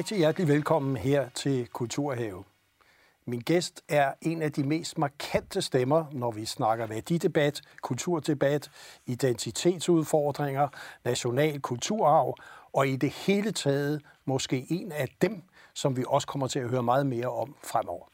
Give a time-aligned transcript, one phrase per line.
[0.00, 2.44] rigtig hjertelig velkommen her til Kulturhave.
[3.26, 8.70] Min gæst er en af de mest markante stemmer, når vi snakker værdidebat, kulturdebat,
[9.06, 10.68] identitetsudfordringer,
[11.04, 12.34] national kulturarv,
[12.72, 15.42] og i det hele taget måske en af dem,
[15.74, 18.06] som vi også kommer til at høre meget mere om fremover.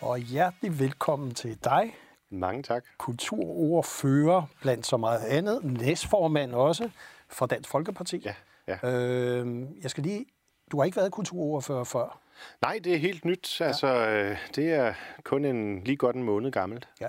[0.00, 1.94] Og hjertelig velkommen til dig,
[2.38, 2.84] mange tak.
[2.98, 6.90] kulturordfører blandt så meget andet, næstformand også
[7.28, 8.22] for Dansk Folkeparti.
[8.24, 8.34] Ja,
[8.68, 8.90] ja.
[8.90, 10.26] Øh, jeg skal lige...
[10.72, 12.20] Du har ikke været kulturordfører før.
[12.62, 13.60] Nej, det er helt nyt.
[13.60, 14.94] Altså, øh, det er
[15.24, 16.88] kun en lige godt en måned gammelt.
[17.00, 17.08] Ja.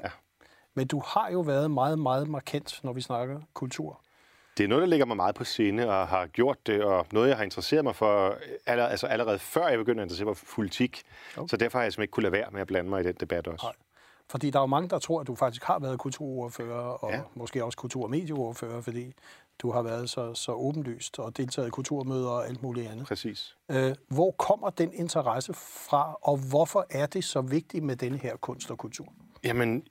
[0.74, 4.02] Men du har jo været meget, meget markant, når vi snakker kultur.
[4.58, 7.30] Det er noget, der ligger mig meget på sinde og har gjort det, og noget,
[7.30, 10.46] jeg har interesseret mig for aller, altså allerede før jeg begyndte at interessere mig for
[10.56, 11.04] politik.
[11.38, 11.48] Okay.
[11.48, 13.16] Så derfor har jeg simpelthen ikke kunne lade være med at blande mig i den
[13.20, 13.66] debat også.
[13.66, 13.74] Nej.
[14.30, 17.22] Fordi der er jo mange, der tror, at du faktisk har været kulturordfører, og ja.
[17.36, 19.14] Måske også kultur- og medieordfører, fordi
[19.60, 23.06] du har været så, så åbenlyst og deltaget i kulturmøder og alt muligt andet.
[23.06, 23.56] Præcis.
[23.72, 28.36] Øh, hvor kommer den interesse fra, og hvorfor er det så vigtigt med denne her
[28.36, 29.08] kunst og kultur?
[29.44, 29.84] Jamen,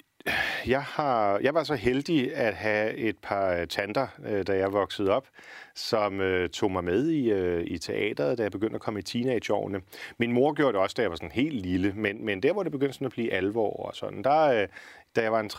[0.67, 5.11] jeg, har, jeg var så heldig at have et par tanter, øh, da jeg voksede
[5.11, 5.29] op,
[5.75, 9.03] som øh, tog mig med i, øh, i teateret, da jeg begyndte at komme i
[9.03, 9.81] teenageårene.
[10.19, 12.63] Min mor gjorde det også, da jeg var sådan helt lille, men, men der, hvor
[12.63, 14.69] det begyndte sådan at blive alvor og sådan, der, øh,
[15.17, 15.51] da jeg var en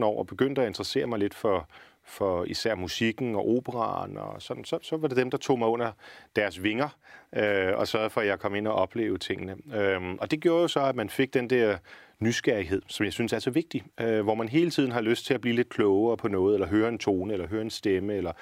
[0.00, 1.68] 13-14 år og begyndte at interessere mig lidt for,
[2.04, 5.68] for især musikken og operaen, og sådan, så, så var det dem, der tog mig
[5.68, 5.92] under
[6.36, 6.88] deres vinger,
[7.36, 9.56] øh, og sørgede for, at jeg kom ind og oplevede tingene.
[9.74, 11.76] Øhm, og det gjorde jo så, at man fik den der
[12.20, 15.34] nysgerrighed, som jeg synes er så vigtig, øh, hvor man hele tiden har lyst til
[15.34, 18.32] at blive lidt klogere på noget, eller høre en tone, eller høre en stemme, eller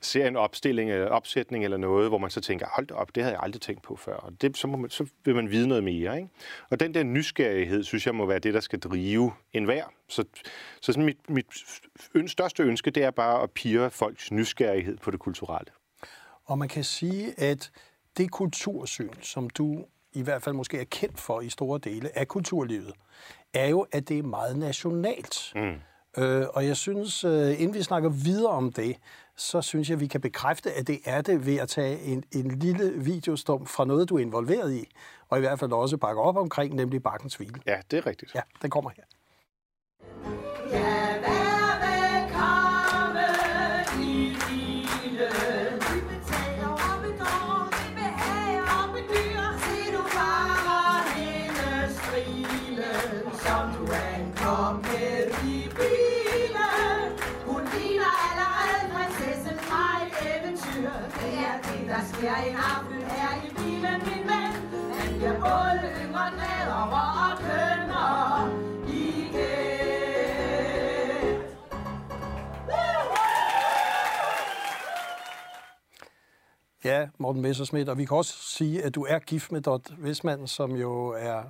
[0.00, 3.34] se en opstilling, eller opsætning, eller noget, hvor man så tænker, hold op, det havde
[3.34, 4.14] jeg aldrig tænkt på før.
[4.14, 6.16] Og det, så, må man, så vil man vide noget mere.
[6.16, 6.28] Ikke?
[6.70, 9.84] Og den der nysgerrighed, synes jeg må være det, der skal drive enhver.
[10.08, 10.24] Så,
[10.80, 15.20] så sådan mit, mit største ønske, det er bare at pire folks nysgerrighed på det
[15.20, 15.70] kulturelle.
[16.44, 17.70] Og man kan sige, at
[18.16, 19.84] det kultursyn, som du
[20.16, 22.92] i hvert fald måske er kendt for i store dele af kulturlivet,
[23.54, 25.52] er jo, at det er meget nationalt.
[25.54, 25.74] Mm.
[26.22, 28.96] Øh, og jeg synes, øh, inden vi snakker videre om det,
[29.36, 32.58] så synes jeg, vi kan bekræfte, at det er det ved at tage en, en
[32.58, 34.84] lille videostum fra noget, du er involveret i,
[35.28, 37.60] og i hvert fald også bakke op omkring, nemlig Bakkens Hvile.
[37.66, 38.34] Ja, det er rigtigt.
[38.34, 39.02] Ja, den kommer her.
[76.86, 80.46] Ja, Morten Messersmith, og vi kan også sige, at du er gift med Dot Vestmand,
[80.46, 81.42] som jo er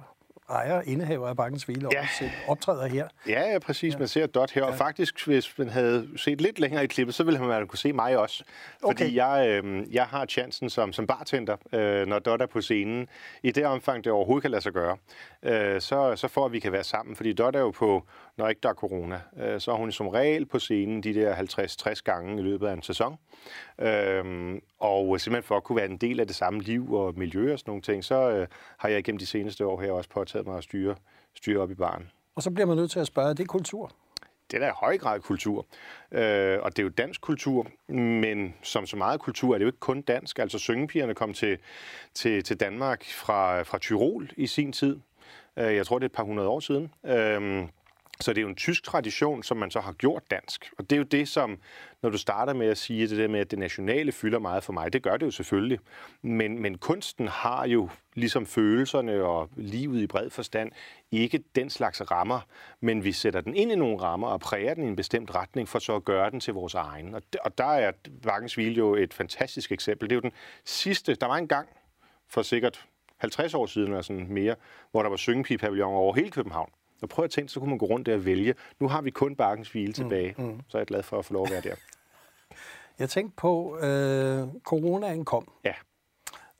[0.50, 2.08] ejer, indehaver af Bakkens Hvile, og Ja.
[2.18, 3.08] selv optræder her.
[3.28, 3.94] Ja, ja, præcis.
[3.94, 3.98] Ja.
[3.98, 4.62] Man ser Dot her.
[4.62, 4.68] Ja.
[4.68, 7.92] Og faktisk, hvis man havde set lidt længere i klippet, så ville man kunne se
[7.92, 8.44] mig også.
[8.80, 9.14] Fordi Okay.
[9.14, 13.08] jeg, øh, jeg har chancen som, som bartender, øh, når Dot er på scenen.
[13.42, 14.96] I det omfang, det overhovedet kan lade sig gøre.
[15.42, 17.16] Øh, så, så for at vi kan være sammen.
[17.16, 18.02] Fordi Dot er jo på,
[18.36, 21.34] når ikke der er corona, øh, så er hun som regel på scenen de der
[21.34, 23.16] 50-60 gange i løbet af en sæson.
[23.78, 27.52] Øhm, og simpelthen for at kunne være en del af det samme liv og miljø
[27.52, 28.46] og sådan nogle ting, så øh,
[28.78, 30.94] har jeg gennem de seneste år her også påtaget mig at styre,
[31.34, 32.10] styre op i baren.
[32.34, 33.92] Og så bliver man nødt til at spørge, er det kultur?
[34.50, 35.66] Det er da i høj grad kultur.
[36.12, 39.68] Øh, og det er jo dansk kultur, men som så meget kultur er det jo
[39.68, 40.38] ikke kun dansk.
[40.38, 41.58] Altså syngepigerne kom til,
[42.14, 45.00] til, til Danmark fra, fra Tyrol i sin tid.
[45.56, 46.92] Øh, jeg tror, det er et par hundrede år siden.
[47.04, 47.68] Øh,
[48.20, 50.70] så det er jo en tysk tradition, som man så har gjort dansk.
[50.78, 51.58] Og det er jo det, som,
[52.02, 54.72] når du starter med at sige det der med, at det nationale fylder meget for
[54.72, 55.78] mig, det gør det jo selvfølgelig.
[56.22, 60.72] Men, men kunsten har jo ligesom følelserne og livet i bred forstand
[61.10, 62.40] ikke den slags rammer,
[62.80, 65.68] men vi sætter den ind i nogle rammer og præger den i en bestemt retning
[65.68, 67.14] for så at gøre den til vores egen.
[67.14, 67.92] Og, og der er
[68.22, 70.10] Bakkens Hvile jo et fantastisk eksempel.
[70.10, 70.32] Det er jo den
[70.64, 71.68] sidste, der var en gang
[72.28, 72.86] for sikkert
[73.16, 74.56] 50 år siden eller sådan mere,
[74.90, 76.70] hvor der var syngepigepavillon over hele København.
[77.02, 78.54] Og prøv at tænke, så kunne man gå rundt der og vælge.
[78.80, 80.60] Nu har vi kun Bakkens Hvile tilbage, mm, mm.
[80.68, 81.74] så er jeg glad for at få lov at være der.
[82.98, 85.52] Jeg tænkte på, øh, coronaen kom.
[85.64, 85.72] Ja,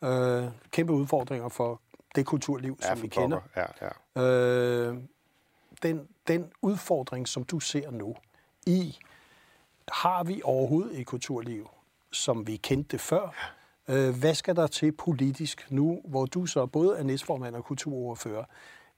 [0.05, 1.81] Øh, kæmpe udfordringer for
[2.15, 3.41] det kulturliv, ja som vi kender.
[3.41, 3.63] pokker.
[3.83, 4.89] Ja, ja.
[4.91, 4.97] Øh,
[5.83, 8.15] den, den udfordring, som du ser nu,
[8.67, 8.97] i
[9.89, 11.69] har vi overhovedet et kulturliv,
[12.13, 13.53] som vi kendte det før?
[13.89, 18.45] Øh, hvad skal der til politisk nu, hvor du så både er næstformand og kulturordfører?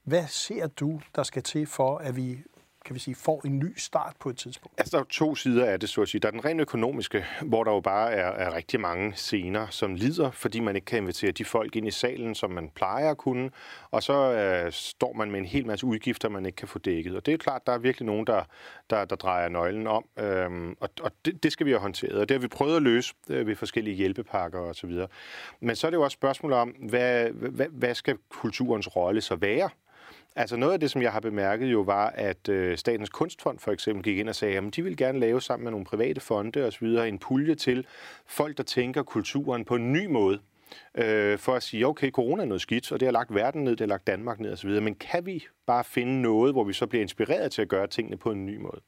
[0.03, 2.37] Hvad ser du, der skal til for, at vi
[2.85, 4.79] kan vi sige, får en ny start på et tidspunkt?
[4.79, 6.21] Altså, der er to sider af det, så at sige.
[6.21, 9.95] Der er den rent økonomiske, hvor der jo bare er, er rigtig mange scener, som
[9.95, 13.17] lider, fordi man ikke kan invitere de folk ind i salen, som man plejer at
[13.17, 13.51] kunne,
[13.91, 17.15] og så øh, står man med en hel masse udgifter, man ikke kan få dækket.
[17.15, 18.43] Og det er klart, der er virkelig nogen, der,
[18.89, 22.29] der, der drejer nøglen om, øhm, og, og det, det skal vi have håndteret, og
[22.29, 24.91] det har vi prøvet at løse øh, ved forskellige hjælpepakker osv.
[25.59, 29.21] Men så er det jo også spørgsmålet spørgsmål om, hvad, hvad, hvad skal kulturens rolle
[29.21, 29.69] så være?
[30.35, 33.71] Altså noget af det, som jeg har bemærket jo, var, at øh, Statens Kunstfond for
[33.71, 36.67] eksempel gik ind og sagde, at de vil gerne lave sammen med nogle private fonde
[36.67, 36.85] osv.
[36.85, 37.85] en pulje til
[38.25, 40.39] folk, der tænker kulturen på en ny måde.
[40.95, 43.71] Øh, for at sige, okay, corona er noget skidt, og det har lagt verden ned,
[43.71, 46.87] det har lagt Danmark ned osv., men kan vi bare finde noget, hvor vi så
[46.87, 48.81] bliver inspireret til at gøre tingene på en ny måde?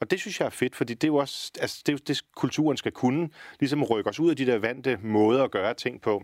[0.00, 1.98] Og det synes jeg er fedt, fordi det er jo også altså, det, er jo
[2.06, 3.28] det, kulturen skal kunne,
[3.60, 6.22] ligesom rykke os ud af de der vante måder at gøre ting på.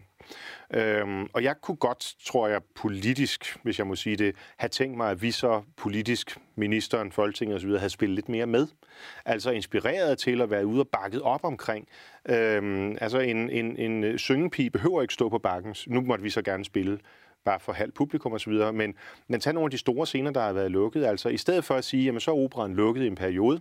[0.74, 4.96] Øhm, og jeg kunne godt, tror jeg, politisk, hvis jeg må sige det, have tænkt
[4.96, 8.66] mig, at vi så politisk, ministeren, Folketinget osv., havde spillet lidt mere med.
[9.24, 11.88] Altså inspireret til at være ude og bakket op omkring.
[12.28, 15.74] Øhm, altså en, en, en øh, syngepige behøver ikke stå på bakken.
[15.86, 16.98] Nu måtte vi så gerne spille
[17.44, 18.94] bare for halvt publikum osv., men,
[19.28, 21.04] men tag nogle af de store scener, der har været lukket.
[21.04, 23.60] Altså i stedet for at sige, jamen så er operan lukket i en periode,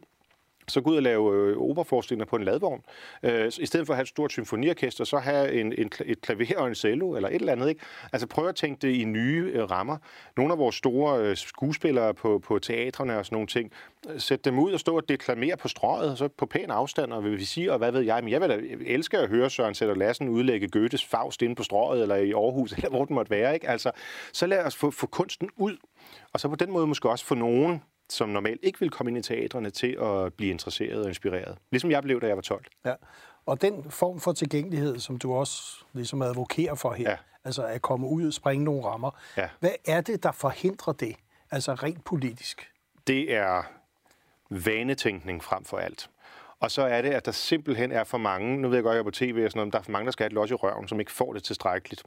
[0.70, 2.82] så gå ud og lave øh, operaforestillinger på en ladvogn.
[3.24, 6.58] Øh, I stedet for at have et stort symfoniorkester, så have en, en, et klaver
[6.58, 7.70] og en cello eller et eller andet.
[7.70, 7.82] Ikke?
[8.14, 9.98] Altså prøv at tænke det i nye øh, rammer.
[10.38, 13.72] Nogle af vores store øh, skuespillere på, på teatrene og sådan nogle ting,
[14.10, 17.24] øh, sæt dem ud og stå og deklamere på strøget, så på pæn afstand, og
[17.24, 19.76] vil vi sige, og hvad ved jeg, men jeg vil da elske at høre Søren
[19.76, 23.32] Sætter Lassen udlægge Goethes Faust inde på strøget, eller i Aarhus, eller hvor det måtte
[23.32, 23.54] være.
[23.54, 23.70] Ikke?
[23.70, 23.92] Altså,
[24.34, 25.78] så lad os få, få kunsten ud,
[26.34, 29.18] og så på den måde måske også få nogen som normalt ikke vil komme ind
[29.18, 31.58] i teatrene til at blive interesseret og inspireret.
[31.72, 32.66] Ligesom jeg blev, da jeg var 12.
[32.86, 32.94] Ja.
[33.46, 37.18] Og den form for tilgængelighed, som du også ligesom advokerer for her, Ja.
[37.44, 39.50] altså at komme ud og springe nogle rammer, Ja.
[39.60, 41.16] hvad er det, der forhindrer det,
[41.52, 42.72] altså rent politisk?
[43.08, 43.64] Det er
[44.50, 46.10] vanetænkning frem for alt.
[46.60, 49.00] Og så er det, at der simpelthen er for mange, nu ved jeg godt, jeg
[49.00, 50.34] er på tv og sådan noget, men der er for mange, der skal have et
[50.34, 52.04] los i røven, som ikke får det tilstrækkeligt.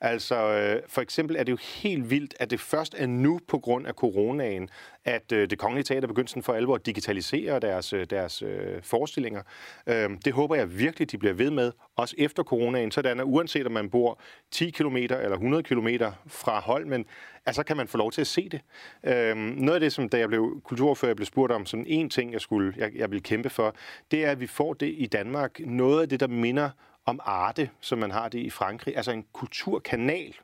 [0.00, 3.58] Altså, øh, for eksempel er det jo helt vildt, at det først er nu på
[3.58, 4.68] grund af coronaen,
[5.04, 8.82] at øh, det kongelige teater begyndte sådan for alvor at digitalisere deres, øh, deres øh,
[8.82, 9.42] forestillinger.
[9.86, 13.66] Øh, det håber jeg virkelig, de bliver ved med, også efter coronaen, sådan at uanset
[13.66, 14.20] om man bor
[14.50, 15.88] 10 km eller 100 km
[16.26, 17.04] fra Holmen,
[17.46, 18.60] altså kan man få lov til at se det.
[19.04, 22.10] Øh, noget af det, som da jeg blev kulturordfører, jeg blev spurgt om, sådan en
[22.10, 23.74] ting, jeg, skulle, jeg, jeg vil kæmpe for,
[24.10, 26.70] det er, at vi får det i Danmark, noget af det, der minder
[27.08, 30.34] om Arte, som man har det i Frankrig, altså en kulturkanal,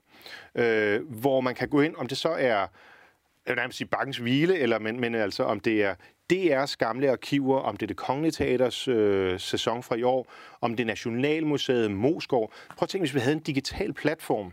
[0.54, 2.68] øh, hvor man kan gå ind, om det så er
[3.46, 5.94] jeg vil nærmest sige Bakkens Hvile, eller, men, men altså om det er
[6.32, 10.76] DR's gamle arkiver, om det er det Kongelige Teaters øh, sæson fra i år, om
[10.76, 12.52] det er Nationalmuseet Moskov.
[12.68, 14.52] Prøv at tænke, hvis vi havde en digital platform,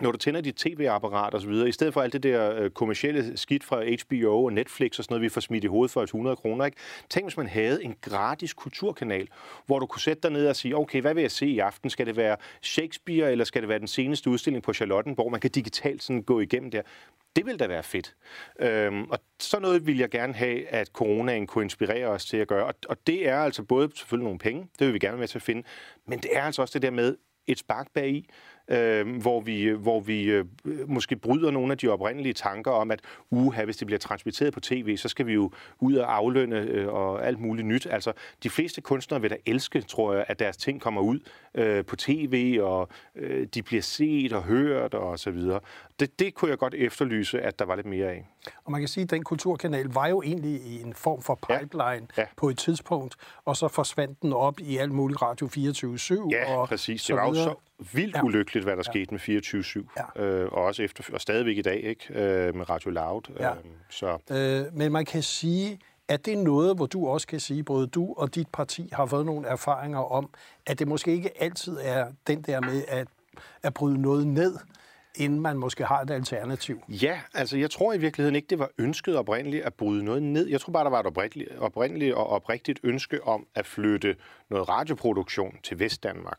[0.00, 2.70] når du tænder dit tv-apparat og så videre, i stedet for alt det der øh,
[2.70, 6.02] kommercielle skidt fra HBO og Netflix og sådan noget, vi får smidt i hovedet for
[6.02, 6.78] 100 kroner, ikke?
[7.10, 9.28] Tænk, hvis man havde en gratis kulturkanal,
[9.66, 11.90] hvor du kunne sætte dig ned og sige, okay, hvad vil jeg se i aften?
[11.90, 15.30] Skal det være Shakespeare, eller skal det være den seneste udstilling på Charlottenborg?
[15.30, 16.82] Man kan digitalt sådan gå igennem der.
[17.36, 18.14] Det vil da være fedt.
[18.60, 22.48] Øhm, og sådan noget vil jeg gerne have, at coronaen kunne inspirere os til at
[22.48, 22.64] gøre.
[22.64, 25.28] Og, og det er altså både selvfølgelig nogle penge, det vil vi gerne være med
[25.28, 25.62] til at finde,
[26.06, 28.28] men det er altså også det der med et spark bag i,
[28.68, 30.44] øh, hvor vi, hvor vi øh,
[30.86, 34.60] måske bryder nogle af de oprindelige tanker om, at uha, hvis det bliver transmitteret på
[34.60, 37.86] tv, så skal vi jo ud og aflønne øh, og alt muligt nyt.
[37.90, 41.18] Altså, de fleste kunstnere vil da elske, tror jeg, at deres ting kommer ud
[41.54, 45.60] øh, på tv, og øh, de bliver set og hørt og så videre.
[46.00, 48.26] Det, det kunne jeg godt efterlyse, at der var lidt mere af.
[48.64, 51.58] Og man kan sige, at den kulturkanal var jo egentlig i en form for Ja.
[51.58, 52.24] pipeline Ja.
[52.36, 56.28] på et tidspunkt, og så forsvandt den op i alt muligt Radio 24-7.
[56.30, 57.04] Ja, og præcis.
[57.04, 57.54] Det var jo så
[57.92, 58.22] vildt Ja.
[58.24, 58.92] ulykkeligt, hvad der ja.
[58.92, 60.02] skete med 24-7.
[60.18, 60.22] Ja.
[60.24, 62.06] Øh, og også efter, og stadigvæk i dag, ikke?
[62.10, 63.22] Øh, med Radio Loud.
[63.40, 63.50] Ja.
[63.50, 63.56] Øh,
[63.90, 65.78] så Øh, men man kan sige,
[66.08, 69.06] at det er noget, hvor du også kan sige, både du og dit parti har
[69.06, 70.30] fået nogle erfaringer om,
[70.66, 73.08] at det måske ikke altid er den der med at,
[73.62, 74.56] at bryde noget ned,
[75.16, 76.82] inden man måske har et alternativ.
[76.88, 80.46] Ja, altså jeg tror i virkeligheden ikke, det var ønsket oprindeligt at bryde noget ned.
[80.48, 84.16] Jeg tror bare, der var et oprindeligt, oprindeligt og oprigtigt ønske om at flytte
[84.50, 86.38] noget radioproduktion til Vestdanmark.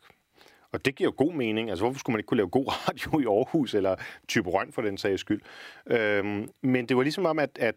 [0.72, 1.70] Og det giver jo god mening.
[1.70, 3.96] Altså, hvorfor skulle man ikke kunne lave god radio i Aarhus, eller
[4.28, 5.40] Typerøn for den sags skyld?
[5.86, 7.74] Øhm, men det var ligesom om, at, at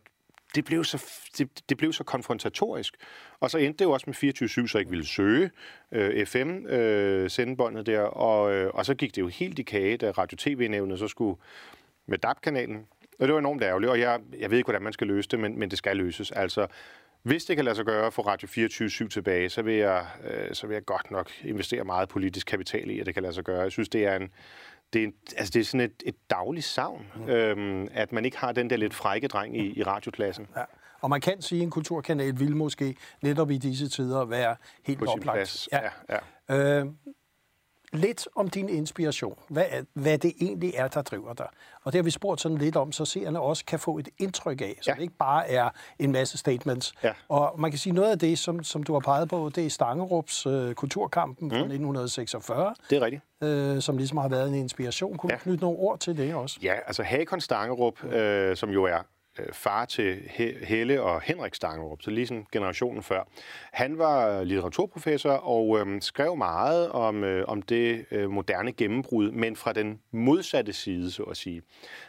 [0.56, 1.06] det blev, så,
[1.38, 2.96] det, det blev så konfrontatorisk.
[3.40, 5.52] Og så endte det jo også med 24-7, så ikke ville søge
[5.92, 10.12] øh, FM-sendebåndet øh, der, og, øh, og så gik det jo helt i kage, da
[10.12, 11.42] Radio-TV-nævnet så skulle
[12.06, 12.88] med DAB-kanalen.
[13.20, 15.40] Og det var enormt ærgerligt, og jeg, jeg ved ikke, hvordan man skal løse det,
[15.40, 16.32] men, men det skal løses.
[16.32, 16.68] Altså,
[17.24, 20.54] hvis det kan lade sig gøre at få Radio 24 tilbage, så vil, jeg, øh,
[20.56, 23.44] så vil jeg godt nok investere meget politisk kapital i, at det kan lade sig
[23.44, 23.62] gøre.
[23.62, 24.30] Jeg synes, det er en,
[24.94, 27.30] det er, altså det er sådan et, et dagligt savn, mm.
[27.30, 30.48] øhm, at man ikke har den der lidt frække dreng i, i radioklassen.
[30.56, 30.64] Ja.
[31.02, 35.00] Og man kan sige, at en kulturkanal vil måske netop i disse tider være helt
[35.00, 35.36] På oplagt.
[35.36, 35.70] plads.
[35.72, 35.80] Ja,
[36.50, 36.80] ja.
[36.80, 36.86] Øh,
[37.94, 39.40] lidt om din inspiration.
[39.50, 41.48] Hvad, hvad det egentlig er, der driver dig.
[41.84, 44.62] Og det har vi spurgt sådan lidt om, så seerne også kan få et indtryk
[44.62, 44.96] af, så Ja.
[44.96, 45.70] det ikke bare er
[46.00, 46.94] en masse statements.
[47.04, 47.12] Ja.
[47.30, 49.70] Og man kan sige, noget af det, som, som du har peget på, det er
[49.70, 51.52] Stangerups øh, kulturkampen mm.
[51.52, 53.24] fra 1946, Det er rigtigt.
[53.44, 55.18] øh, som ligesom har været en inspiration.
[55.18, 55.38] Kunne ja.
[55.38, 56.60] Du knytte nogle ord til det også?
[56.64, 58.98] Ja, altså Hakon Stangerup, øh, som jo er
[59.40, 60.22] Øh, far til
[60.64, 63.24] Helle og Henrik Stangerup, så lige sådan generationen før.
[63.72, 69.56] Han var litteraturprofessor og øh, skrev meget om, øh, om det øh, moderne gennembrud, men
[69.56, 71.62] fra den modsatte side, så at sige.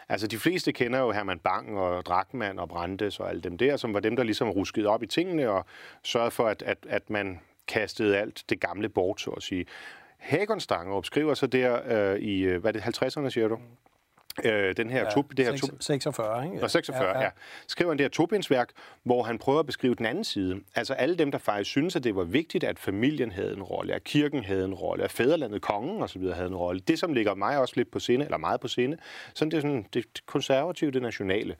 [0.09, 3.76] Altså de fleste kender jo Herman Bang og Drachmann og Brandes og alle dem der,
[3.76, 5.67] som var dem, der ligesom ruskede op i tingene og
[6.02, 9.67] sørgede for, at, at, at man kastede alt det gamle bort, så at sige.
[10.19, 13.59] Hagon Stangerup skriver så der øh, i, øh, hvad er det, 50'erne, siger du?
[14.45, 16.62] Øh, den her ja, tub, det her tub, 46, ikke?
[16.62, 17.25] og 46, ja, ja.
[17.25, 17.31] ja.
[17.67, 18.71] Skriver han det her tobindsværk,
[19.03, 20.61] hvor han prøver at beskrive den anden side.
[20.75, 23.95] Altså alle dem, der faktisk synes, at det var vigtigt, at familien havde en rolle,
[23.95, 26.23] at kirken havde en rolle, at fædrelandet, kongen osv.
[26.23, 26.81] havde en rolle.
[26.81, 28.97] Det, som ligger mig også lidt på sinde, eller meget på sinde,
[29.35, 31.57] sådan det, sådan, det konservative, det nationale,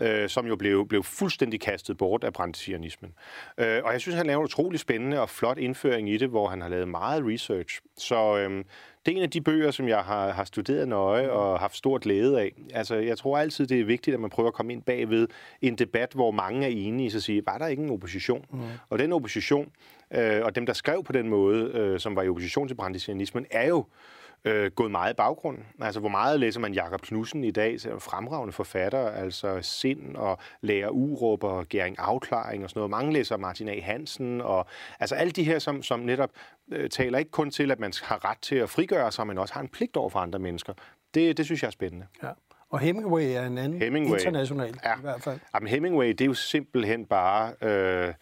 [0.00, 3.14] øh, som jo blev, blev fuldstændig kastet bort af brandesianismen.
[3.58, 6.48] Øh, og jeg synes, han laver en utrolig spændende og flot indføring i det, hvor
[6.48, 7.80] han har lavet meget research.
[7.98, 8.64] Så øh,
[9.06, 12.02] det er en af de bøger, som jeg har, har studeret nøje og haft stort
[12.02, 12.52] glæde af.
[12.74, 15.28] Altså, jeg tror altid, det er vigtigt, at man prøver at komme ind bagved
[15.62, 18.44] en debat, hvor mange er enige, så sige, var der ikke en opposition?
[18.50, 18.60] Mm.
[18.90, 19.68] Og den opposition,
[20.14, 23.46] øh, og dem, der skrev på den måde, øh, som var i opposition til brandesianismen,
[23.50, 23.84] er jo øh,
[24.74, 25.64] gået meget i baggrunden.
[25.80, 30.38] Altså, hvor meget læser man Jakob Knudsen i dag, så fremragende forfatter, altså Sind og
[30.60, 32.90] Lærer Urup og Gering Afklaring og sådan noget.
[32.90, 33.80] Mange læser Martin A.
[33.80, 34.66] Hansen, og
[35.00, 36.30] altså alle de her, som, som netop
[36.72, 39.54] øh, taler ikke kun til, at man har ret til at frigøre sig, men også
[39.54, 40.72] har en pligt over for andre mennesker.
[41.14, 42.06] Det, det synes jeg er spændende.
[42.22, 42.28] Ja.
[42.70, 44.18] Og Hemingway er en anden Hemingway.
[44.18, 44.96] international Ja.
[44.98, 45.38] i hvert fald.
[45.54, 47.52] Jamen, Hemingway, det er jo simpelthen bare...
[47.62, 48.14] Øh,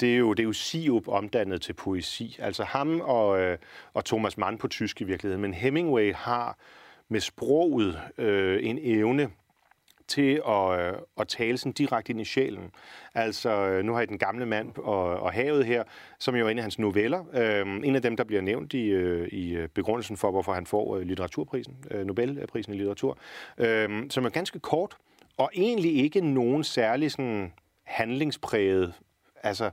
[0.00, 2.36] det er jo, det er jo Siup omdannet til poesi.
[2.38, 3.58] Altså ham og, øh,
[3.94, 5.42] og Thomas Mann på tysk i virkeligheden.
[5.42, 6.58] Men Hemingway har
[7.08, 9.30] med sproget øh, en evne
[10.08, 12.70] til at, øh, at tale sådan direkte ind i sjælen.
[13.14, 15.84] Altså, øh, nu har jeg den gamle mand og, og havet her,
[16.18, 17.24] som jo er en af hans noveller.
[17.34, 20.96] Øh, en af dem, der bliver nævnt i, øh, i begrundelsen for, hvorfor han får
[20.96, 23.18] øh, litteraturprisen, øh, Nobelprisen i litteratur,
[23.58, 24.96] øh, som er ganske kort,
[25.36, 27.52] og egentlig ikke nogen særlig sådan
[27.82, 28.92] handlingspræget.
[29.46, 29.70] Altså,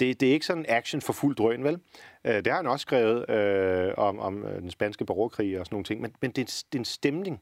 [0.00, 1.78] det, det er ikke sådan action for fuld drøn, vel?
[2.24, 5.74] Øh, det har han også skrevet øh, om, om øh, den spanske barokkrig og sådan
[5.74, 7.40] nogle ting, men, men det, er, det er en stemning,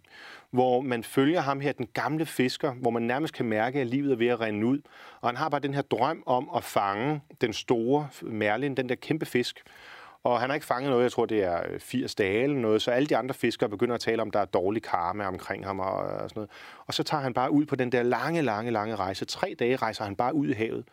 [0.51, 4.13] hvor man følger ham her, den gamle fisker, hvor man nærmest kan mærke, at livet
[4.13, 4.81] er ved at rende ud.
[5.21, 8.95] Og han har bare den her drøm om at fange den store Merlin, den der
[8.95, 9.63] kæmpe fisk.
[10.25, 12.83] Og han har ikke fanget noget, jeg tror, det er øh, 80 dage eller noget,
[12.83, 15.67] så alle de andre fiskere begynder at tale om, at der er dårlig karma omkring
[15.67, 16.51] ham og, og sådan noget.
[16.87, 19.25] Og så tager han bare ud på den der lange, lange, lange rejse.
[19.25, 20.85] Tre dage rejser han bare ud i havet,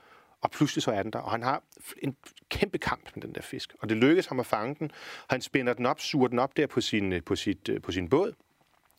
[0.41, 1.19] og pludselig så er den der.
[1.19, 1.63] Og han har
[2.03, 2.15] en
[2.49, 3.75] kæmpe kamp med den der fisk.
[3.79, 4.91] Og det lykkes ham at fange den.
[5.29, 7.91] Han spænder den op, suger den op der på sin, øh, på sit, øh, på
[7.91, 8.33] sin båd,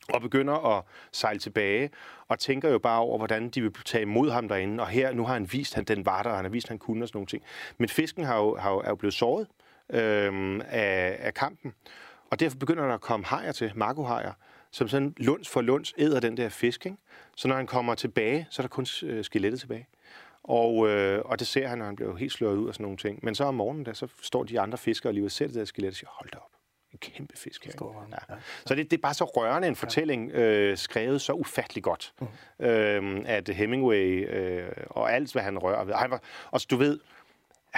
[0.08, 1.90] og begynder at sejle tilbage,
[2.28, 4.82] og tænker jo bare over, hvordan de vil tage imod ham derinde.
[4.82, 6.68] Og her, nu har han vist, at den var der, og han har vist, at
[6.68, 7.42] han kunne og sådan nogle ting.
[7.78, 9.46] Men fisken har jo, har jo, er jo blevet såret
[9.90, 11.74] øhm, af, af kampen,
[12.30, 14.32] og derfor begynder der at komme hajer til, makohajer,
[14.70, 16.86] som sådan lunds for lunds æder den der fisk.
[16.86, 16.98] Ikke?
[17.36, 19.88] Så når han kommer tilbage, så er der kun øh, skelettet tilbage.
[20.48, 22.84] Og, øh, og det ser han, når han bliver jo helt slået ud og sådan
[22.84, 23.18] nogle ting.
[23.22, 25.88] Men så om morgenen, der, så står de andre fiskere alligevel ser det der skelet
[25.88, 26.50] og siger, hold da op,
[26.92, 27.68] en kæmpe fisk her.
[27.68, 28.34] ikke?" Stor rende, Ja.
[28.66, 32.66] Så det, det er bare så rørende en fortælling, øh, skrevet så ufattelig godt, mm.
[32.66, 35.94] øh, at Hemingway øh, og alt, hvad han rører ved.
[35.94, 37.00] Han var, og du ved,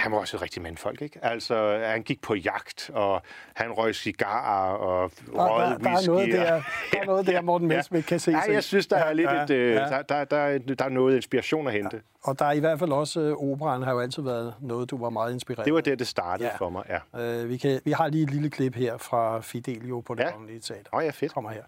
[0.01, 1.19] han var også et rigtig mandfolk, ikke?
[1.25, 3.21] Altså, han gik på jagt, og
[3.55, 6.07] han røg cigarer og Der, røgede der, der, er whisky.
[6.09, 6.61] noget og- der,
[6.93, 9.43] der er noget der, Morten Messerschmidt kan se Ja, jeg synes, der er lidt Ja,
[9.43, 9.79] et, øh, ja.
[9.79, 12.01] der, der, der, der er noget inspiration at hente.
[12.23, 14.97] Og der er i hvert fald også, øh, operan har jo altid været noget, du
[14.97, 16.55] var meget inspireret Det var der, det startede Ja.
[16.57, 16.83] for mig,
[17.15, 17.21] ja.
[17.41, 20.31] Øh, vi, kan, vi har lige et lille klip her fra Fidelio på det Ja.
[20.31, 20.89] kongelige teater.
[20.95, 21.33] Åh, ja, fedt.
[21.33, 21.63] Kommer her.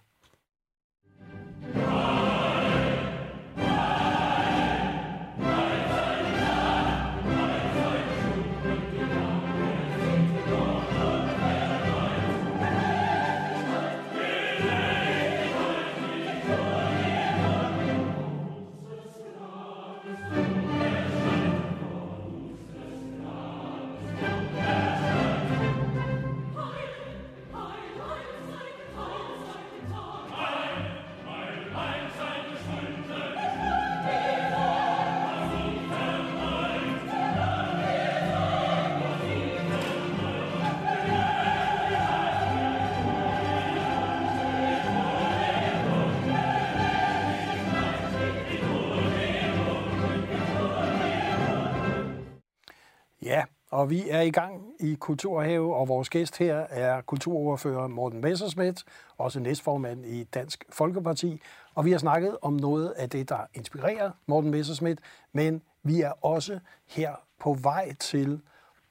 [53.83, 58.83] Og vi er i gang i Kulturhave, og vores gæst her er kulturordfører Morten Messerschmidt,
[59.17, 61.41] også næstformand i Dansk Folkeparti.
[61.75, 64.99] Og vi har snakket om noget af det, der inspirerer Morten Messerschmidt,
[65.33, 68.41] men vi er også her på vej til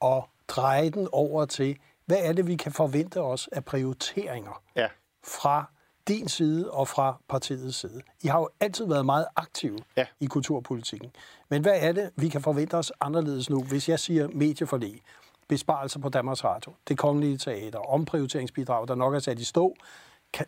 [0.04, 4.88] at dreje den over til, hvad er det, vi kan forvente os af prioriteringer Ja.
[5.24, 5.70] fra
[6.08, 8.02] din side og fra partiets side.
[8.22, 10.06] I har jo altid været meget aktive Ja.
[10.20, 11.10] i kulturpolitikken.
[11.48, 15.00] Men hvad er det, vi kan forvente os anderledes nu, hvis jeg siger medieforlig,
[15.48, 19.76] besparelser på Danmarks Radio, det kongelige teater, omprioriteringsbidrag, der nok er sat i stå,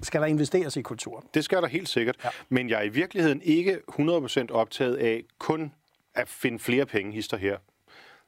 [0.02, 1.26] skal der investeres i kulturen?
[1.34, 2.16] Det skal der helt sikkert.
[2.24, 2.28] Ja.
[2.48, 5.72] Men jeg er i virkeligheden ikke 100% optaget af kun
[6.14, 7.56] at finde flere penge hister her.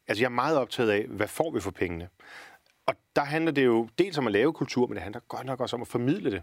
[0.09, 2.09] Altså, jeg er meget optaget af, hvad får vi for pengene?
[2.87, 5.61] Og der handler det jo dels om at lave kultur, men det handler godt nok
[5.61, 6.43] også om at formidle det.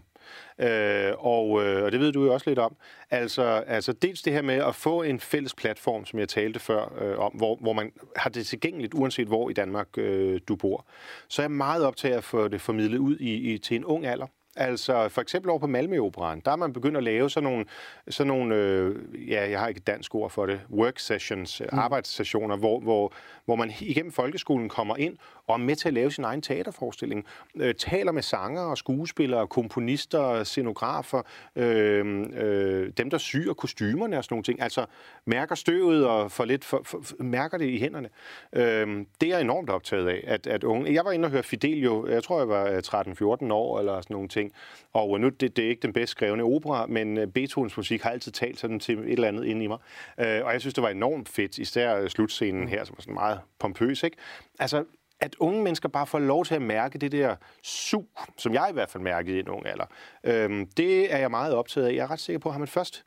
[0.58, 2.76] Øh, og, øh, og det ved du jo også lidt om.
[3.10, 7.02] Altså, altså dels det her med at få en fælles platform, som jeg talte før
[7.02, 10.86] øh, om, hvor, hvor man har det tilgængeligt, uanset hvor i Danmark øh, du bor.
[11.28, 13.84] Så er jeg meget optaget af at få det formidlet ud i, i, til en
[13.84, 14.26] ung alder.
[14.56, 17.64] Altså for eksempel over på Malmø Operan, der er man begyndt at lave sådan nogle,
[18.08, 18.96] sådan nogle øh,
[19.30, 21.78] ja, jeg har ikke et dansk ord for det, work sessions, mm.
[21.78, 23.12] arbejdssessioner, hvor, hvor,
[23.44, 27.24] hvor man igennem folkeskolen kommer ind og er med til at lave sin egen teaterforestilling,
[27.56, 31.22] øh, taler med sanger, skuespillere, komponister, scenografer,
[31.56, 34.86] øh, øh, dem der syr kostymerne og sådan nogle ting, altså
[35.24, 38.08] mærker støvet og får lidt for, for, for, mærker det i hænderne.
[38.52, 41.42] Øh, det er jeg enormt optaget af, at, at unge, jeg var inde og høre
[41.42, 42.82] Fidelio, jeg tror jeg var øh,
[43.48, 44.43] 13-14 år eller sådan nogle ting,
[44.92, 48.10] og nu det, det er ikke den bedst skrevne opera, men øh, Beethovens musik har
[48.10, 49.78] altid talt sådan til et eller andet inde i mig,
[50.20, 53.14] øh, og jeg synes det var enormt fedt, især øh, slutscenen her, som var sådan
[53.14, 54.16] meget pompøs, ikke?
[54.58, 54.84] Altså,
[55.20, 58.72] at unge mennesker bare får lov til at mærke det der sug, som jeg i
[58.72, 59.86] hvert fald mærkede i en ung alder,
[60.24, 61.92] øhm, det er jeg meget optaget af.
[61.92, 63.04] Jeg er ret sikker på, at har man først,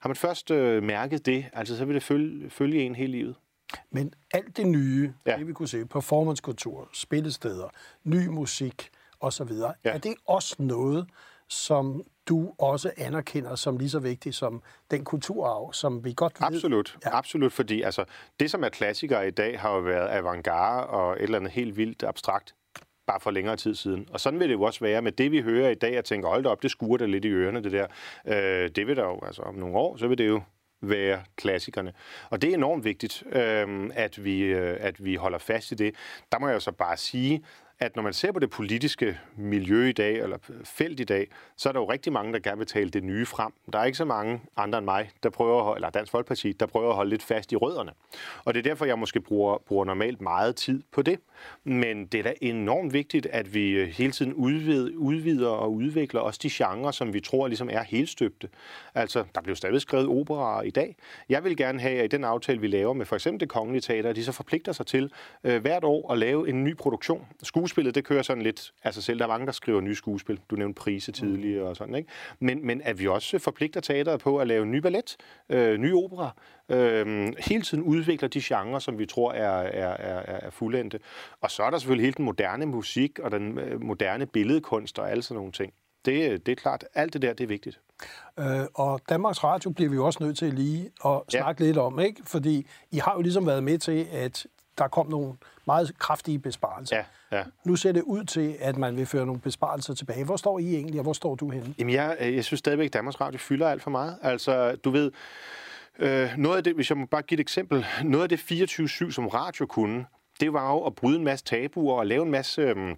[0.00, 3.34] har man først øh, mærket det, altså så vil det følge, følge en hele livet.
[3.90, 5.36] Men alt det nye, ja.
[5.36, 7.68] det vi kunne se, performancekultur, spillesteder,
[8.04, 9.52] ny musik osv.,
[9.84, 9.90] Ja.
[9.90, 11.06] er det også noget,
[11.48, 16.46] som du også anerkender som lige så vigtigt som den kulturarv, som vi godt ved...
[16.46, 17.18] Absolut, ja.
[17.18, 18.04] Absolut, fordi altså,
[18.40, 21.76] det, som er klassikere i dag, har jo været avantgarde og et eller andet helt
[21.76, 22.54] vildt abstrakt,
[23.06, 24.08] bare for længere tid siden.
[24.10, 26.28] Og sådan vil det jo også være med det, vi hører i dag, og tænker,
[26.28, 27.86] hold da op, det skuer da lidt i ørerne, det der.
[28.26, 30.40] Øh, det vil der jo, altså om nogle år, så vil det jo
[30.82, 31.92] være klassikerne.
[32.30, 35.94] Og det er enormt vigtigt, øh, at, vi, øh, at vi holder fast i det.
[36.32, 37.44] Der må jeg jo så bare sige,
[37.80, 41.68] at når man ser på det politiske miljø i dag, eller felt i dag, så
[41.68, 43.52] er der jo rigtig mange, der gerne vil tale det nye frem.
[43.72, 46.52] Der er ikke så mange andre end mig, der prøver, at holde- eller Dansk Folkeparti,
[46.52, 47.92] der prøver at holde lidt fast i rødderne.
[48.44, 51.20] Og det er derfor, jeg måske bruger, bruger normalt meget tid på det.
[51.64, 56.20] Men det er da enormt vigtigt, at vi øh, hele tiden udvider, udvider og udvikler
[56.20, 58.48] også de genrer, som vi tror ligesom er helstøbte.
[58.94, 60.96] Altså, der bliver stadig skrevet operaer i dag.
[61.28, 63.80] Jeg vil gerne have, at i den aftale, vi laver med for eksempel det kongelige
[63.80, 65.12] teater, at de så forpligter sig til
[65.44, 67.26] øh, hvert år at lave en ny produktion.
[67.68, 69.18] Skuespillet, det kører sådan lidt af sig selv.
[69.18, 70.40] Der er mange, der skriver nye skuespil.
[70.50, 72.08] Du nævnte prise tidligere og sådan, ikke?
[72.40, 75.16] Men, men at vi også forpligter teateret på at lave ny ballet,
[75.48, 76.30] øh, ny opera,
[76.68, 80.98] øh, hele tiden udvikler de genrer, som vi tror er, er, er, er fuldendte.
[81.40, 85.10] Og så er der selvfølgelig hele den moderne musik og den øh, moderne billedkunst og
[85.10, 85.72] alle sådan nogle ting.
[86.04, 87.80] Det, det er klart, alt det der, det er vigtigt.
[88.38, 91.38] Øh, og Danmarks Radio bliver vi jo også nødt til lige at Ja.
[91.40, 92.22] snakke lidt om, ikke?
[92.24, 94.46] Fordi I har jo ligesom været med til, at
[94.78, 95.34] der kom nogle
[95.66, 96.96] meget kraftige besparelser.
[96.96, 97.04] Ja,
[97.38, 97.44] ja.
[97.64, 100.24] Nu ser det ud til, at man vil føre nogle besparelser tilbage.
[100.24, 101.74] Hvor står I egentlig, og hvor står du henne?
[101.78, 104.18] Jamen, jeg, øh, jeg synes stadigvæk, at Danmarks Radio fylder alt for meget.
[104.22, 105.10] Altså, du ved,
[105.98, 108.38] øh, noget af det, hvis jeg må bare give et eksempel, noget af det
[108.78, 110.06] 24-7, som radio kunne,
[110.40, 112.94] det var jo at bryde en masse tabuer og lave en masse øh,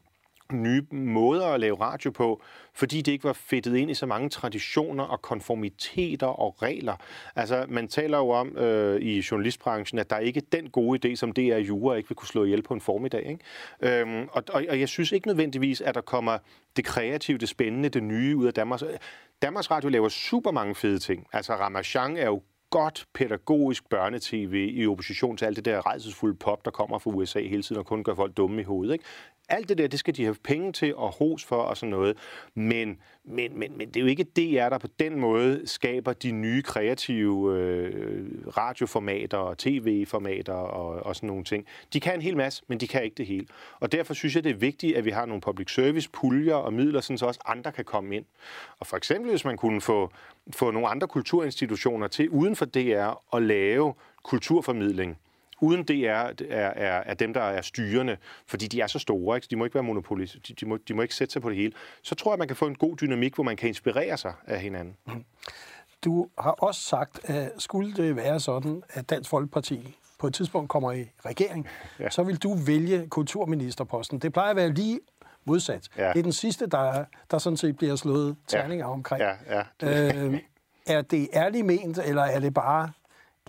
[0.53, 2.43] nye måder at lave radio på,
[2.75, 6.97] fordi det ikke var fedtet ind i så mange traditioner og konformiteter og regler.
[7.37, 11.15] Altså, man taler jo om øh, i journalistbranchen, at der er ikke den gode idé,
[11.15, 13.27] som DR Jura ikke vil kunne slå ihjel på en formiddag.
[13.27, 14.01] Ikke?
[14.01, 16.39] Øhm, og, og, og jeg synes ikke nødvendigvis, at der kommer
[16.77, 18.85] det kreative, det spændende, det nye ud af Danmarks.
[19.43, 21.27] Danmarks Radio laver super mange fede ting.
[21.33, 26.65] Altså, Ramachan er jo godt pædagogisk børnetv i opposition til alt det der redselsfulde pop,
[26.65, 28.93] der kommer fra USA hele tiden og kun gør folk dumme i hovedet.
[28.93, 29.05] Ikke?
[29.51, 32.17] Alt det der, det skal de have penge til og hos for og sådan noget.
[32.55, 36.33] Men, men, men, men det er jo ikke DR, der på den måde skaber de
[36.33, 41.67] nye kreative øh, radioformater og tv-formater og, og sådan nogle ting.
[41.93, 43.47] De kan en hel masse, men de kan ikke det hele.
[43.81, 46.73] Og derfor synes jeg, det er vigtigt, at vi har nogle public service puljer og
[46.73, 48.25] midler, sådan så også andre kan komme ind.
[48.79, 50.11] Og for eksempel, hvis man kunne få,
[50.53, 55.19] få nogle andre kulturinstitutioner til uden for DR at lave kulturformidling,
[55.61, 59.45] uden DR er, er, er dem, der er styrende, fordi de er så store, ikke?
[59.45, 61.49] Så de må ikke være monopolis, de, de, må, de må ikke sætte sig på
[61.49, 61.73] det hele.
[62.03, 64.61] Så tror jeg, man kan få en god dynamik, hvor man kan inspirere sig af
[64.61, 64.97] hinanden.
[66.05, 70.69] Du har også sagt, at skulle det være sådan, at Dansk Folkeparti på et tidspunkt
[70.69, 71.69] kommer i regering,
[71.99, 72.11] ja.
[72.11, 74.19] så vil du vælge kulturministerposten.
[74.19, 75.01] Det plejer at være lige
[75.45, 75.89] modsat.
[75.97, 76.09] Ja.
[76.09, 79.23] Det er den sidste, der, der sådan set bliver slået terninger omkring.
[79.23, 80.27] Ja, ja.
[80.27, 80.41] Øh,
[80.87, 82.91] er det ærligt ment, eller er det bare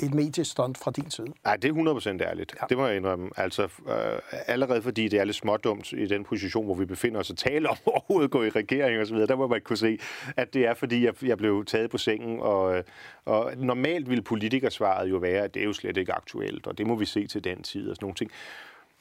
[0.03, 1.27] et mediestunt fra din side?
[1.43, 2.55] Nej, det er 100% ærligt.
[2.61, 2.65] Ja.
[2.69, 3.29] Det må jeg indrømme.
[3.37, 7.29] Altså, øh, allerede fordi det er lidt smådumt i den position, hvor vi befinder os
[7.29, 9.99] og taler om overhovedet gå i regering og så videre, der må man kunne se,
[10.37, 12.83] at det er fordi, jeg, jeg blev taget på sengen, og, øh,
[13.25, 16.87] og normalt ville politikersvaret jo være, at det er jo slet ikke aktuelt, og det
[16.87, 18.31] må vi se til den tid og sådan nogle ting.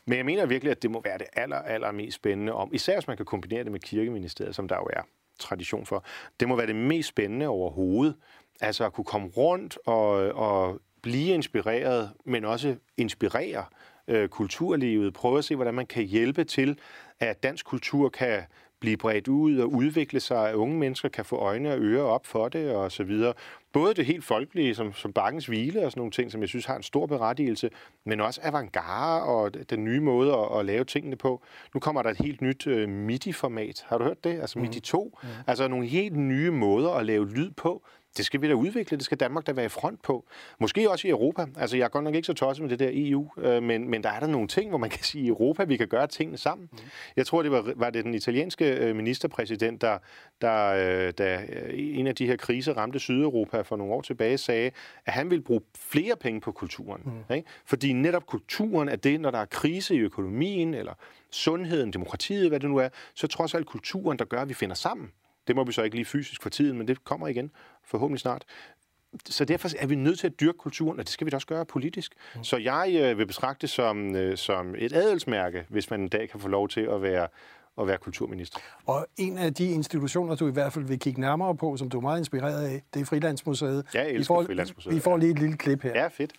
[0.07, 2.95] Men jeg mener virkelig, at det må være det aller, aller mest spændende om, især
[2.95, 5.03] hvis man kan kombinere det med kirkeministeriet, som der jo er
[5.41, 6.05] tradition for.
[6.41, 8.15] Det må være det mest spændende overhovedet.
[8.61, 13.65] Altså at kunne komme rundt og, og blive inspireret, men også inspirere
[14.09, 15.15] øh, kulturlivet.
[15.15, 16.79] Prøve at se, hvordan man kan hjælpe til,
[17.21, 18.43] at dansk kultur kan
[18.81, 22.27] blive bredt ud og udvikle sig, at unge mennesker kan få øjne og ører op
[22.27, 23.33] for det og så videre.
[23.73, 26.67] Både det helt folkelige, som, som Bakkens Hvile og sådan nogle ting, som jeg synes
[26.67, 27.71] har en stor berettigelse,
[28.05, 31.43] men også avantgarde og den nye måde at, at lave tingene på.
[31.75, 33.85] Nu kommer der et helt nyt uh, MIDI-format.
[33.89, 34.41] Har du hørt det?
[34.41, 35.19] Altså MIDI 2.
[35.23, 35.29] Mm.
[35.47, 37.85] Altså nogle helt nye måder at lave lyd på.
[38.17, 40.25] Det skal vi da udvikle, det skal Danmark da være i front på.
[40.59, 41.47] Måske også i Europa.
[41.57, 44.03] Altså, jeg er godt nok ikke så tosset med det der EU, øh, men, men
[44.03, 46.39] der er der nogle ting, hvor man kan sige, i Europa, vi kan gøre tingene
[46.39, 46.69] sammen.
[46.73, 46.79] Mm.
[47.17, 49.99] Jeg tror, det var, var det den italienske øh, ministerpræsident, der,
[50.41, 54.39] der øh, da øh, en af de her kriser ramte Sydeuropa for nogle år tilbage,
[54.39, 54.71] sagde,
[55.07, 57.03] at han ville bruge flere penge på kulturen.
[57.05, 57.35] Mm.
[57.35, 57.49] Ikke?
[57.65, 60.95] Fordi netop kulturen er det, når der er krise i økonomien, eller
[61.31, 64.75] sundheden, demokratiet, hvad det nu er, så trods alt kulturen, der gør, at vi finder
[64.75, 65.11] sammen.
[65.51, 67.51] Det må vi så ikke lige fysisk for tiden, men det kommer igen
[67.85, 68.45] forhåbentlig snart.
[69.27, 71.47] Så derfor er vi nødt til at dyrke kulturen, og det skal vi da også
[71.47, 72.15] gøre politisk.
[72.37, 72.45] Mm.
[72.45, 76.29] Så jeg øh, vil betragte det som, øh, som et adelsmærke, hvis man en dag
[76.29, 77.29] kan få lov til at være,
[77.81, 78.59] at være kulturminister.
[78.87, 81.99] Og en af de institutioner, du i hvert fald vil kigge nærmere på, som du
[81.99, 83.87] er meget inspireret af, det er Frilandsmuseet.
[83.95, 85.93] Jeg elsker vi får, Frilandsmuseet, Vi får lige et lille klip her.
[85.95, 86.33] Ja, fedt.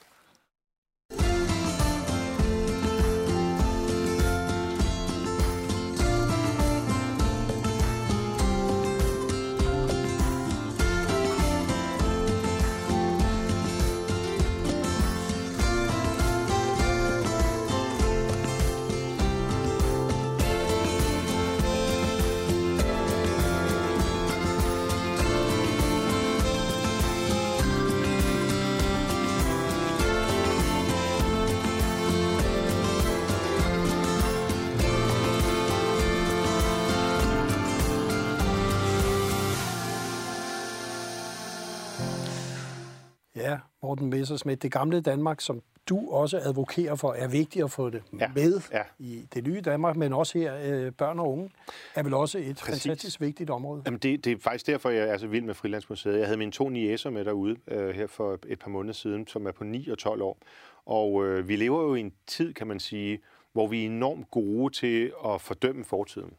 [43.84, 48.04] Morten Messersmith, det gamle Danmark, som du også advokerer for, er vigtigt at få det
[48.20, 48.82] Ja, med ja.
[49.00, 51.50] i det nye Danmark, men også her øh, børn og unge,
[51.96, 52.84] er vel også et Præcis.
[52.84, 53.82] fantastisk vigtigt område.
[53.86, 56.18] Jamen det, det er faktisk derfor, jeg er så vild med Frilandsmuseet.
[56.20, 59.48] Jeg havde mine to niæser med derude øh, her for et par måneder siden, som
[59.48, 60.38] er på 9 og 12 år.
[60.86, 63.20] Og øh, vi lever jo i en tid, kan man sige,
[63.54, 66.34] hvor vi er enormt gode til at fordømme fortiden.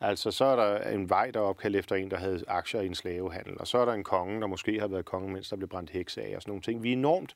[0.00, 2.94] Altså, så er der en vej, der opkaldt efter en, der havde aktier i en
[2.94, 5.68] slavehandel, og så er der en konge, der måske har været konge, mens der blev
[5.68, 6.82] brændt hekse af og sådan nogle ting.
[6.82, 7.34] Vi er enormt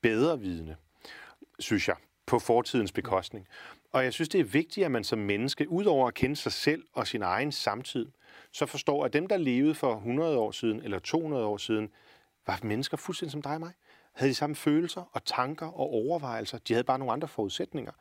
[0.00, 0.76] bedre vidende,
[1.58, 1.96] synes jeg,
[2.26, 3.48] på fortidens bekostning.
[3.92, 6.84] Og jeg synes, det er vigtigt, at man som menneske, udover at kende sig selv
[6.92, 8.06] og sin egen samtid,
[8.52, 11.90] så forstår, at dem, der levede for 100 år siden eller 200 år siden,
[12.46, 13.72] var mennesker fuldstændig som dig og mig.
[14.12, 16.58] Havde de samme følelser og tanker og overvejelser.
[16.58, 17.92] De havde bare nogle andre forudsætninger.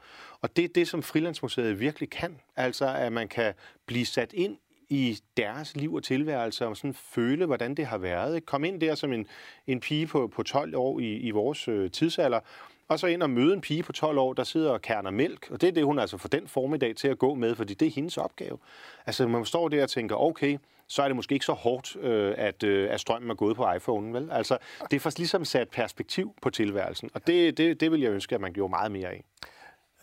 [0.42, 2.40] Og det er det, som Frilandsmuseet virkelig kan.
[2.56, 3.54] Altså, at man kan
[3.86, 4.58] blive sat ind
[4.90, 8.46] i deres liv og tilværelse, og sådan føle, hvordan det har været.
[8.46, 9.28] Kom ind der som en,
[9.68, 12.40] en pige på, på 12 år i, i vores øh, tidsalder,
[12.88, 15.48] og så ind og møde en pige på 12 år, der sidder og kerner mælk.
[15.52, 17.86] Og det er det, hun altså får den formiddag til at gå med, fordi det
[17.86, 18.58] er hendes opgave.
[19.06, 20.58] Altså, man står der og tænker, okay,
[20.90, 23.72] så er det måske ikke så hårdt, øh, at, øh, at strømmen er gået på
[23.72, 24.32] iPhone, vel?
[24.32, 24.58] Altså,
[24.92, 28.36] det er først ligesom sat perspektiv på tilværelsen, og det, det, det vil jeg ønske,
[28.36, 29.24] at man gjorde meget mere af.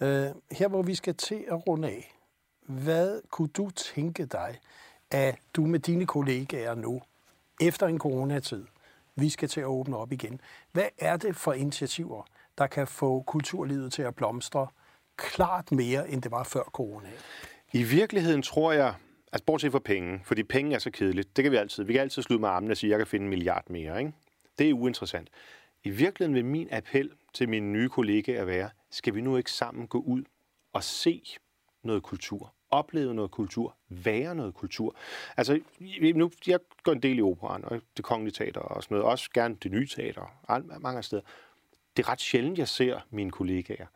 [0.00, 2.12] Øh, her hvor vi skal til at runde af,
[2.66, 4.58] hvad kunne du tænke dig,
[5.10, 7.02] at du med dine kollegaer nu,
[7.60, 8.64] efter en coronatid,
[9.14, 10.40] vi skal til at åbne op igen.
[10.72, 12.22] Hvad er det for initiativer,
[12.58, 14.66] der kan få kulturlivet til at blomstre
[15.16, 17.08] klart mere, end det var før corona?
[17.72, 18.94] I virkeligheden tror jeg,
[19.36, 21.84] altså bortset fra penge, fordi penge er så kedeligt, det kan vi altid.
[21.84, 23.98] Vi kan altid slutte med armene og sige, at jeg kan finde en milliard mere.
[23.98, 24.12] Ikke?
[24.58, 25.28] Det er uinteressant.
[25.84, 29.86] I virkeligheden vil min appel til mine nye kollegaer være, skal vi nu ikke sammen
[29.86, 30.24] gå ud
[30.72, 31.22] og se
[31.82, 32.52] noget kultur?
[32.70, 33.76] Opleve noget kultur?
[33.88, 34.96] Være noget kultur?
[35.36, 35.60] Altså,
[36.14, 39.10] nu, jeg går en del i operan og det kongelige teater og sådan noget.
[39.10, 41.22] Også gerne det nye teater, og mange steder.
[41.96, 43.86] Det er ret sjældent, jeg ser mine kollegaer.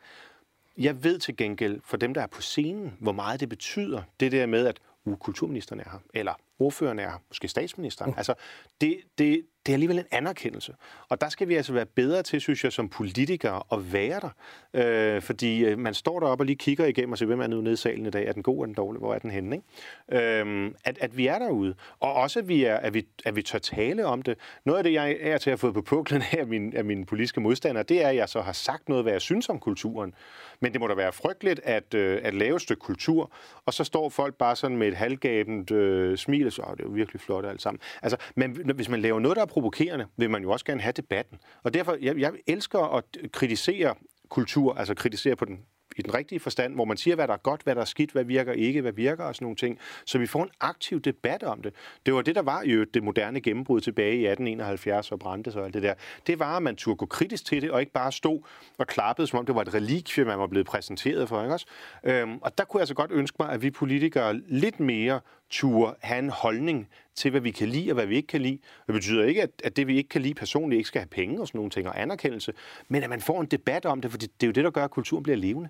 [0.78, 4.32] Jeg ved til gengæld, for dem, der er på scenen, hvor meget det betyder, det
[4.32, 4.80] der med, at
[5.16, 8.14] kulturministeren er her, eller ordføreren er her, måske statsministeren.
[8.16, 8.34] Altså,
[8.80, 10.74] det, det, det er alligevel en anerkendelse.
[11.08, 14.30] Og der skal vi altså være bedre til, synes jeg, som politikere at være der.
[14.74, 17.60] Øh, fordi øh, man står deroppe og lige kigger igennem og siger, hvem er nu
[17.60, 18.26] nede i salen i dag?
[18.26, 19.00] Er den god, er den dårlig?
[19.00, 19.56] Hvor er den henne?
[19.56, 20.42] Ikke?
[20.42, 21.74] Øh, at, at vi er derude.
[22.00, 24.38] Og også, at vi, er, at, vi, at vi tør tale om det.
[24.64, 27.06] Noget af det, jeg er til at have fået på puklen af mine, af mine
[27.06, 30.14] politiske modstandere, det er, at jeg så har sagt noget, hvad jeg synes om kulturen.
[30.60, 33.32] Men det må da være frygteligt at, øh, at lave et stykke kultur,
[33.66, 36.80] og så står folk bare sådan med et halvgabent øh, smil, og så oh, det
[36.80, 37.80] er jo virkelig flot alt sammen.
[38.02, 41.38] Altså, men hvis man laver noget, der provokerende, vil man jo også gerne have debatten.
[41.62, 43.94] Og derfor, jeg, jeg elsker at kritisere
[44.28, 45.58] kultur, altså kritisere på den
[45.96, 48.12] i den rigtige forstand, hvor man siger, hvad der er godt, hvad der er skidt,
[48.12, 49.78] hvad virker ikke, hvad virker og sådan nogle ting.
[50.06, 51.74] Så vi får en aktiv debat om det.
[52.06, 55.64] Det var det, der var jo det moderne gennembrud tilbage i 1871 og brændte og
[55.64, 55.94] alt det der.
[56.26, 58.44] Det var, at man turde gå kritisk til det, og ikke bare stå
[58.78, 61.42] og klappede, som om det var et relikvie, man var blevet præsenteret for.
[61.42, 61.66] Ikke også?
[62.04, 65.94] Øhm, og der kunne jeg altså godt ønske mig, at vi politikere lidt mere turde
[66.00, 68.58] have en holdning til, hvad vi kan lide og hvad vi ikke kan lide.
[68.86, 71.40] Det betyder ikke, at, at det, vi ikke kan lide personligt, ikke skal have penge
[71.40, 72.52] og sådan nogle ting og anerkendelse,
[72.88, 74.70] men at man får en debat om det, for det, det er jo det, der
[74.70, 75.68] gør, at kulturen bliver levende.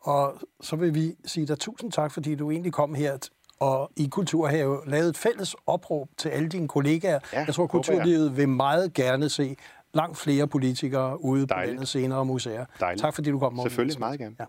[0.00, 3.18] Og så vil vi sige dig tusind tak, fordi du egentlig kom her
[3.60, 7.18] og i Kulturhave lavet et fælles opråb til alle dine kollegaer.
[7.32, 7.84] Ja, jeg tror, håber jeg.
[7.84, 9.56] kulturlivet vil meget gerne se
[9.94, 11.72] langt flere politikere ude på Dejligt.
[11.72, 12.64] landets scener og museer.
[12.80, 13.00] Dejligt.
[13.00, 13.52] Tak fordi du kom.
[13.52, 14.36] Morten Selvfølgelig meget gerne.
[14.40, 14.44] Ja.